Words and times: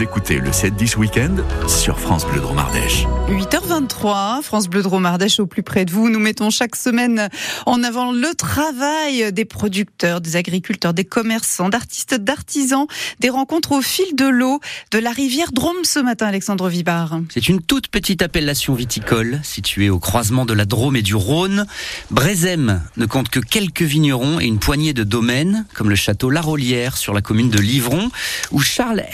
Écoutez 0.00 0.40
le 0.40 0.50
7-10 0.50 0.96
week-end 0.96 1.36
sur 1.68 2.00
France 2.00 2.26
Bleu 2.26 2.40
Dromardèche. 2.40 3.04
8h23, 3.28 4.42
France 4.42 4.66
Bleu 4.66 4.82
Dromardèche 4.82 5.38
au 5.38 5.46
plus 5.46 5.62
près 5.62 5.84
de 5.84 5.92
vous. 5.92 6.10
Nous 6.10 6.18
mettons 6.18 6.50
chaque 6.50 6.74
semaine 6.74 7.28
en 7.64 7.80
avant 7.84 8.10
le 8.10 8.34
travail 8.34 9.32
des 9.32 9.44
producteurs, 9.44 10.20
des 10.20 10.34
agriculteurs, 10.34 10.94
des 10.94 11.04
commerçants, 11.04 11.68
d'artistes, 11.68 12.16
d'artisans, 12.16 12.88
des 13.20 13.28
rencontres 13.28 13.70
au 13.70 13.82
fil 13.82 14.16
de 14.16 14.26
l'eau 14.26 14.58
de 14.90 14.98
la 14.98 15.12
rivière 15.12 15.52
Drôme 15.52 15.84
ce 15.84 16.00
matin, 16.00 16.26
Alexandre 16.26 16.68
Vibard. 16.68 17.20
C'est 17.32 17.48
une 17.48 17.62
toute 17.62 17.86
petite 17.86 18.20
appellation 18.20 18.74
viticole 18.74 19.38
située 19.44 19.90
au 19.90 20.00
croisement 20.00 20.44
de 20.44 20.54
la 20.54 20.64
Drôme 20.64 20.96
et 20.96 21.02
du 21.02 21.14
Rhône. 21.14 21.66
Brézem 22.10 22.82
ne 22.96 23.06
compte 23.06 23.28
que 23.28 23.38
quelques 23.38 23.82
vignerons 23.82 24.40
et 24.40 24.46
une 24.46 24.58
poignée 24.58 24.92
de 24.92 25.04
domaines, 25.04 25.66
comme 25.72 25.88
le 25.88 25.94
château 25.94 26.30
La 26.30 26.40
Rollière 26.40 26.96
sur 26.96 27.14
la 27.14 27.22
commune 27.22 27.50
de 27.50 27.60
Livron, 27.60 28.10
où 28.50 28.60
Charles 28.60 29.04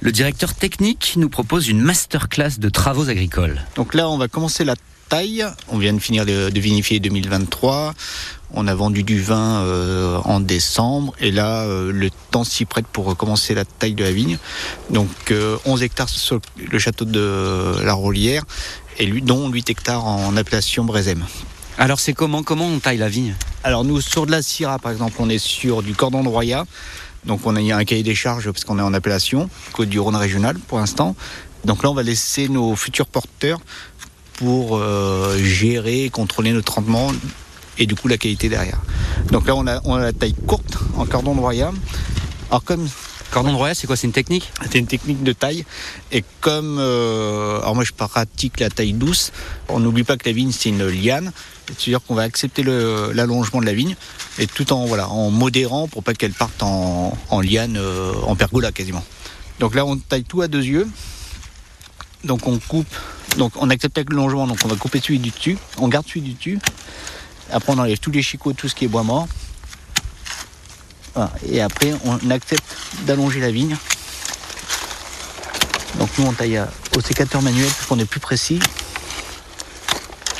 Le 0.00 0.12
directeur 0.12 0.54
technique 0.54 1.14
nous 1.16 1.28
propose 1.28 1.68
une 1.68 1.80
masterclass 1.80 2.58
de 2.58 2.68
travaux 2.68 3.08
agricoles. 3.08 3.60
Donc 3.74 3.94
là, 3.94 4.08
on 4.08 4.18
va 4.18 4.28
commencer 4.28 4.64
la 4.64 4.74
taille. 5.08 5.44
On 5.68 5.78
vient 5.78 5.92
de 5.92 5.98
finir 5.98 6.26
de, 6.26 6.50
vinifier 6.58 7.00
2023. 7.00 7.94
On 8.52 8.66
a 8.68 8.74
vendu 8.74 9.02
du 9.02 9.20
vin 9.20 9.62
euh, 9.62 10.18
en 10.24 10.40
décembre 10.40 11.14
et 11.20 11.30
là, 11.30 11.62
euh, 11.62 11.90
le 11.92 12.10
temps 12.30 12.44
s'y 12.44 12.64
prête 12.64 12.86
pour 12.86 13.16
commencer 13.16 13.54
la 13.54 13.64
taille 13.64 13.94
de 13.94 14.04
la 14.04 14.12
vigne. 14.12 14.38
Donc 14.90 15.08
11 15.30 15.32
euh, 15.32 15.84
hectares 15.84 16.08
sur 16.08 16.40
le 16.56 16.78
château 16.78 17.04
de 17.04 17.82
la 17.82 17.92
Rollière 17.92 18.44
et 18.98 19.06
lui, 19.06 19.20
dont 19.20 19.48
8 19.48 19.70
hectares 19.70 20.06
en 20.06 20.36
appellation 20.36 20.84
Brézem. 20.84 21.24
Alors 21.78 22.00
c'est 22.00 22.14
comment 22.14 22.42
comment 22.42 22.66
on 22.66 22.78
taille 22.78 22.96
la 22.96 23.08
vigne? 23.08 23.34
Alors 23.62 23.84
nous 23.84 24.00
sur 24.00 24.24
de 24.24 24.30
la 24.30 24.40
Syrah 24.40 24.78
par 24.78 24.92
exemple, 24.92 25.16
on 25.18 25.28
est 25.28 25.38
sur 25.38 25.82
du 25.82 25.94
cordon 25.94 26.22
de 26.22 26.28
Roya. 26.28 26.64
Donc 27.26 27.40
on 27.44 27.56
a 27.56 27.60
un 27.60 27.84
cahier 27.84 28.02
des 28.02 28.14
charges 28.14 28.50
parce 28.50 28.64
qu'on 28.64 28.78
est 28.78 28.82
en 28.82 28.94
appellation, 28.94 29.50
Côte 29.72 29.88
du 29.88 29.98
Rhône 29.98 30.16
régional 30.16 30.58
pour 30.58 30.78
l'instant. 30.78 31.16
Donc 31.64 31.82
là 31.82 31.90
on 31.90 31.94
va 31.94 32.02
laisser 32.02 32.48
nos 32.48 32.76
futurs 32.76 33.06
porteurs 33.06 33.60
pour 34.34 34.76
euh, 34.76 35.36
gérer, 35.38 36.10
contrôler 36.10 36.52
notre 36.52 36.74
rendement 36.74 37.10
et 37.78 37.86
du 37.86 37.94
coup 37.94 38.08
la 38.08 38.16
qualité 38.16 38.48
derrière. 38.48 38.80
Donc 39.30 39.46
là 39.46 39.56
on 39.56 39.66
a, 39.66 39.80
on 39.84 39.94
a 39.94 40.00
la 40.00 40.12
taille 40.12 40.34
courte 40.46 40.78
en 40.96 41.06
cordon 41.06 41.34
de 41.34 41.40
royaume. 41.40 41.78
Alors 42.50 42.62
comme 42.62 42.88
Cordon 43.30 43.52
de 43.52 43.56
royaume, 43.56 43.74
c'est 43.74 43.86
quoi 43.86 43.96
C'est 43.96 44.06
une 44.06 44.12
technique 44.12 44.50
C'est 44.70 44.78
une 44.78 44.86
technique 44.86 45.22
de 45.22 45.32
taille. 45.32 45.64
Et 46.12 46.24
comme, 46.40 46.78
euh, 46.78 47.58
alors 47.58 47.74
moi 47.74 47.84
je 47.84 47.92
pratique 47.92 48.60
la 48.60 48.70
taille 48.70 48.92
douce, 48.92 49.32
on 49.68 49.80
n'oublie 49.80 50.04
pas 50.04 50.16
que 50.16 50.26
la 50.26 50.32
vigne 50.32 50.52
c'est 50.52 50.68
une 50.68 50.86
liane. 50.86 51.32
C'est-à-dire 51.66 52.00
qu'on 52.02 52.14
va 52.14 52.22
accepter 52.22 52.62
l'allongement 52.62 53.60
de 53.60 53.66
la 53.66 53.74
vigne 53.74 53.96
et 54.38 54.46
tout 54.46 54.72
en 54.72 54.86
voilà 54.86 55.08
en 55.08 55.30
modérant 55.30 55.88
pour 55.88 56.04
pas 56.04 56.14
qu'elle 56.14 56.32
parte 56.32 56.62
en, 56.62 57.40
liane, 57.40 57.76
euh, 57.76 58.12
en 58.22 58.36
pergola 58.36 58.70
quasiment. 58.70 59.04
Donc 59.58 59.74
là 59.74 59.84
on 59.84 59.96
taille 59.96 60.24
tout 60.24 60.42
à 60.42 60.48
deux 60.48 60.64
yeux. 60.64 60.88
Donc 62.24 62.46
on 62.46 62.58
coupe, 62.58 62.94
donc 63.36 63.52
on 63.56 63.70
accepte 63.70 63.98
le 63.98 64.16
longement, 64.16 64.46
donc 64.46 64.58
on 64.64 64.68
va 64.68 64.76
couper 64.76 65.00
celui 65.00 65.18
du 65.18 65.30
dessus, 65.30 65.58
on 65.78 65.88
garde 65.88 66.06
celui 66.06 66.22
du 66.22 66.32
dessus. 66.34 66.58
Après 67.52 67.72
on 67.72 67.78
enlève 67.78 67.98
tous 67.98 68.10
les 68.10 68.22
chicots, 68.22 68.52
tout 68.52 68.68
ce 68.68 68.74
qui 68.74 68.84
est 68.84 68.88
bois 68.88 69.02
mort. 69.02 69.28
Et 71.48 71.60
après 71.60 71.92
on 72.04 72.30
accepte 72.30 72.76
d'allonger 73.06 73.40
la 73.40 73.50
vigne. 73.50 73.76
Donc 75.98 76.10
nous 76.18 76.26
on 76.26 76.32
taille 76.32 76.60
au 76.96 77.00
sécateur 77.00 77.42
manuel 77.42 77.68
pour 77.78 77.88
qu'on 77.88 77.98
est 77.98 78.04
plus 78.04 78.20
précis. 78.20 78.60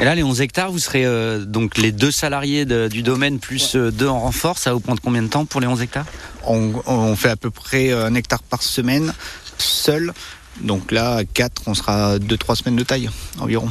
Et 0.00 0.04
là, 0.04 0.14
les 0.14 0.22
11 0.22 0.40
hectares, 0.40 0.72
vous 0.72 0.78
serez 0.78 1.04
euh, 1.04 1.44
donc 1.44 1.76
les 1.76 1.92
deux 1.92 2.10
salariés 2.10 2.64
du 2.64 3.02
domaine 3.02 3.38
plus 3.38 3.76
euh, 3.76 3.92
deux 3.92 4.08
en 4.08 4.18
renfort. 4.18 4.56
Ça 4.56 4.70
va 4.70 4.74
vous 4.74 4.80
prendre 4.80 5.02
combien 5.02 5.20
de 5.20 5.28
temps 5.28 5.44
pour 5.44 5.60
les 5.60 5.66
11 5.66 5.82
hectares? 5.82 6.06
On, 6.44 7.14
fait 7.16 7.28
à 7.28 7.36
peu 7.36 7.50
près 7.50 7.92
un 7.92 8.14
hectare 8.14 8.42
par 8.42 8.62
semaine, 8.62 9.12
seul. 9.58 10.14
Donc 10.62 10.90
là, 10.90 11.16
à 11.16 11.24
4, 11.24 11.64
on 11.66 11.74
sera 11.74 12.16
2-3 12.16 12.56
semaines 12.56 12.76
de 12.76 12.82
taille 12.82 13.10
environ. 13.38 13.68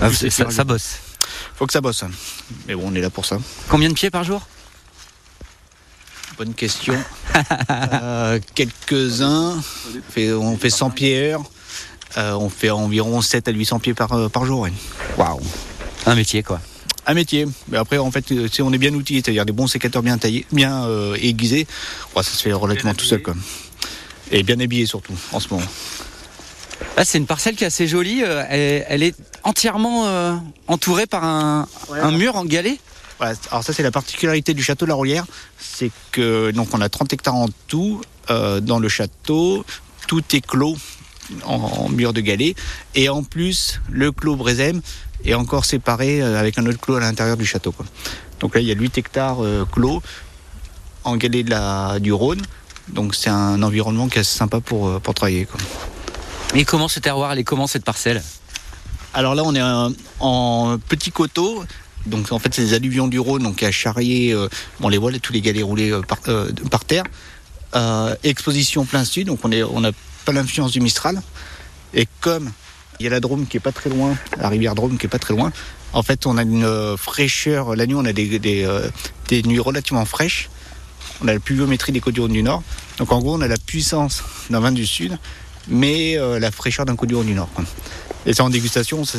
Ah, 0.00 0.10
ça, 0.12 0.50
ça 0.50 0.64
bosse. 0.64 0.96
Faut 1.54 1.68
que 1.68 1.72
ça 1.72 1.80
bosse. 1.80 2.02
Mais 2.66 2.74
bon, 2.74 2.82
on 2.86 2.94
est 2.96 3.00
là 3.00 3.10
pour 3.10 3.24
ça. 3.24 3.38
Combien 3.68 3.88
de 3.90 3.94
pieds 3.94 4.10
par 4.10 4.24
jour? 4.24 4.44
Bonne 6.38 6.54
question. 6.54 6.94
Euh, 7.70 8.40
quelques-uns. 8.54 9.62
On 10.16 10.56
fait 10.56 10.70
100 10.70 10.90
pieds 10.90 11.30
heure. 11.30 11.42
Euh, 12.16 12.32
on 12.32 12.48
fait 12.48 12.70
environ 12.70 13.20
7 13.20 13.48
à 13.48 13.50
800 13.52 13.78
pieds 13.78 13.94
par, 13.94 14.12
euh, 14.12 14.28
par 14.28 14.44
jour. 14.44 14.66
Waouh 15.16 15.40
Un 16.06 16.14
métier 16.14 16.42
quoi. 16.42 16.60
Un 17.06 17.14
métier. 17.14 17.46
Mais 17.68 17.78
après, 17.78 17.98
en 17.98 18.10
fait, 18.10 18.32
on 18.60 18.72
est 18.72 18.78
bien 18.78 18.92
outillé, 18.94 19.22
c'est-à-dire 19.24 19.46
des 19.46 19.52
bons 19.52 19.66
sécateurs 19.68 20.02
bien 20.02 20.18
taillés, 20.18 20.46
bien 20.50 20.84
aiguisés. 21.16 21.66
ça 22.14 22.22
se 22.22 22.42
fait 22.42 22.52
relativement 22.52 22.94
tout 22.94 23.04
seul. 23.04 23.22
Quoi. 23.22 23.34
Et 24.30 24.42
bien 24.42 24.58
habillé 24.58 24.86
surtout, 24.86 25.14
en 25.32 25.40
ce 25.40 25.48
moment. 25.48 25.66
Là, 26.96 27.04
c'est 27.04 27.18
une 27.18 27.26
parcelle 27.26 27.56
qui 27.56 27.64
est 27.64 27.68
assez 27.68 27.86
jolie. 27.86 28.20
Elle, 28.20 29.02
est 29.02 29.16
entièrement 29.44 30.40
entourée 30.66 31.06
par 31.06 31.24
un, 31.24 31.68
un 31.90 32.10
mur 32.10 32.36
en 32.36 32.44
alors 33.20 33.64
ça 33.64 33.72
c'est 33.72 33.82
la 33.82 33.90
particularité 33.90 34.54
du 34.54 34.62
château 34.62 34.84
de 34.84 34.90
la 34.90 34.94
Rollière, 34.94 35.26
c'est 35.58 35.90
que 36.12 36.50
donc 36.50 36.68
on 36.72 36.80
a 36.80 36.88
30 36.88 37.12
hectares 37.12 37.34
en 37.34 37.48
tout 37.66 38.00
euh, 38.30 38.60
dans 38.60 38.78
le 38.78 38.88
château, 38.88 39.64
tout 40.06 40.22
est 40.34 40.44
clos 40.44 40.76
en, 41.44 41.88
mur 41.88 42.12
de 42.12 42.20
galets 42.20 42.54
et 42.94 43.08
en 43.08 43.22
plus 43.22 43.80
le 43.90 44.12
clos 44.12 44.36
Brézem 44.36 44.80
est 45.24 45.34
encore 45.34 45.64
séparé 45.64 46.22
euh, 46.22 46.38
avec 46.38 46.58
un 46.58 46.66
autre 46.66 46.78
clos 46.78 46.96
à 46.96 47.00
l'intérieur 47.00 47.36
du 47.36 47.46
château. 47.46 47.74
Donc 48.40 48.54
là 48.54 48.60
il 48.60 48.66
y 48.66 48.72
a 48.72 48.74
8 48.74 48.98
hectares 48.98 49.42
euh, 49.42 49.66
clos 49.70 50.02
en 51.04 51.16
galets 51.16 51.44
de 51.44 51.50
la, 51.50 51.98
du 52.00 52.12
Rhône, 52.12 52.42
donc 52.88 53.14
c'est 53.14 53.30
un 53.30 53.62
environnement 53.62 54.08
qui 54.08 54.20
est 54.20 54.24
sympa 54.24 54.60
pour, 54.60 55.00
pour 55.00 55.14
travailler. 55.14 55.46
Quoi. 55.46 55.60
Et 56.54 56.64
comment 56.64 56.88
ce 56.88 57.00
terroir, 57.00 57.32
elle 57.32 57.38
est 57.38 57.44
comment 57.44 57.66
cette 57.66 57.84
parcelle? 57.84 58.22
Alors 59.14 59.34
là, 59.34 59.42
on 59.44 59.54
est 59.54 59.94
en 60.20 60.78
petit 60.78 61.10
coteau 61.10 61.64
donc 62.08 62.32
en 62.32 62.38
fait, 62.38 62.54
c'est 62.54 62.62
les 62.62 62.74
alluvions 62.74 63.08
du 63.08 63.18
Rhône, 63.18 63.42
donc 63.42 63.62
à 63.62 63.70
charrier, 63.70 64.32
euh, 64.32 64.48
on 64.80 64.88
les 64.88 64.98
voit, 64.98 65.12
tous 65.18 65.32
les 65.32 65.40
galets 65.40 65.62
roulés 65.62 65.90
euh, 65.90 66.02
euh, 66.28 66.50
par, 66.70 66.84
terre. 66.84 67.04
exposition 68.22 68.84
plein 68.84 69.04
sud, 69.04 69.28
donc 69.28 69.40
on 69.44 69.80
n'a 69.80 69.92
pas 70.24 70.32
l'influence 70.32 70.72
du 70.72 70.80
Mistral. 70.80 71.20
Et 71.94 72.06
comme 72.20 72.50
il 72.98 73.04
y 73.04 73.06
a 73.06 73.10
la 73.10 73.20
Drôme 73.20 73.46
qui 73.46 73.56
est 73.56 73.60
pas 73.60 73.72
très 73.72 73.90
loin, 73.90 74.16
la 74.38 74.48
rivière 74.48 74.74
Drôme 74.74 74.98
qui 74.98 75.06
est 75.06 75.10
pas 75.10 75.18
très 75.18 75.34
loin, 75.34 75.52
en 75.92 76.02
fait, 76.02 76.26
on 76.26 76.36
a 76.36 76.42
une 76.42 76.96
fraîcheur. 76.98 77.74
La 77.74 77.86
nuit, 77.86 77.94
on 77.94 78.04
a 78.04 78.12
des, 78.12 78.38
des, 78.38 79.42
nuits 79.42 79.58
relativement 79.58 80.04
fraîches. 80.04 80.50
On 81.22 81.28
a 81.28 81.32
la 81.32 81.40
pluviométrie 81.40 81.92
des 81.92 82.00
côtes 82.00 82.14
du 82.14 82.20
Rhône 82.20 82.32
du 82.32 82.42
Nord. 82.42 82.62
Donc 82.98 83.10
en 83.12 83.20
gros, 83.20 83.36
on 83.36 83.40
a 83.40 83.48
la 83.48 83.56
puissance 83.56 84.22
d'un 84.50 84.60
vin 84.60 84.72
du 84.72 84.86
Sud, 84.86 85.18
mais 85.66 86.18
la 86.38 86.50
fraîcheur 86.50 86.84
d'un 86.84 86.96
côte 86.96 87.08
du 87.08 87.14
Rhône 87.14 87.26
du 87.26 87.34
Nord. 87.34 87.48
Et 88.26 88.34
ça, 88.34 88.44
en 88.44 88.50
dégustation, 88.50 89.04
ça, 89.04 89.18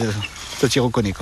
s'y 0.69 0.79
reconnaît. 0.79 1.13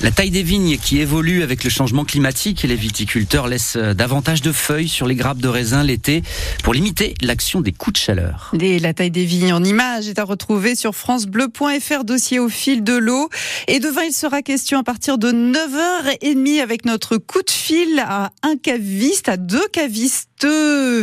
La 0.00 0.12
taille 0.12 0.30
des 0.30 0.44
vignes 0.44 0.78
qui 0.78 1.00
évolue 1.00 1.42
avec 1.42 1.64
le 1.64 1.70
changement 1.70 2.04
climatique, 2.04 2.62
les 2.62 2.76
viticulteurs 2.76 3.48
laissent 3.48 3.74
euh, 3.74 3.94
davantage 3.94 4.42
de 4.42 4.52
feuilles 4.52 4.88
sur 4.88 5.08
les 5.08 5.16
grappes 5.16 5.38
de 5.38 5.48
raisin 5.48 5.82
l'été 5.82 6.22
pour 6.62 6.72
limiter 6.72 7.14
l'action 7.20 7.60
des 7.60 7.72
coups 7.72 7.94
de 7.94 7.98
chaleur. 7.98 8.52
la 8.52 8.94
taille 8.94 9.10
des 9.10 9.24
vignes 9.24 9.52
en 9.52 9.64
images 9.64 10.06
est 10.06 10.20
à 10.20 10.24
retrouver 10.24 10.76
sur 10.76 10.94
francebleu.fr, 10.94 12.04
dossier 12.04 12.38
au 12.38 12.48
fil 12.48 12.84
de 12.84 12.96
l'eau. 12.96 13.28
Et 13.66 13.80
de 13.80 13.88
vin, 13.88 14.04
il 14.04 14.12
sera 14.12 14.40
question 14.42 14.78
à 14.78 14.84
partir 14.84 15.18
de 15.18 15.32
9h30 15.32 16.62
avec 16.62 16.84
notre 16.84 17.16
coup 17.16 17.42
de 17.42 17.50
fil 17.50 17.98
à 17.98 18.30
un 18.44 18.56
caviste, 18.56 19.28
à 19.28 19.36
deux 19.36 19.66
cavistes 19.72 20.46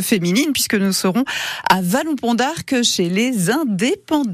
féminines, 0.01 0.51
puisque 0.53 0.75
nous 0.75 0.93
serons 0.93 1.25
à 1.69 1.81
Vallon-Pont 1.81 2.35
d'Arc 2.35 2.81
chez 2.83 3.09
les 3.09 3.49
indépendants. 3.49 4.31